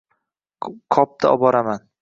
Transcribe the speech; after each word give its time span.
Qopda 0.97 1.37
oboraman! 1.37 1.89